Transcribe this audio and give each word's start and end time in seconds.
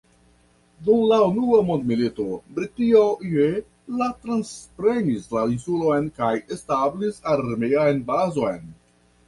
Dum 0.85 1.01
la 1.09 1.17
unua 1.31 1.59
mondmilito 1.67 2.25
Britio 2.55 3.03
je 3.35 3.45
la 4.01 4.09
transprenis 4.25 5.31
la 5.37 5.45
insulon 5.59 6.11
kaj 6.19 6.33
establis 6.59 7.23
armean 7.37 8.05
bazon. 8.13 8.69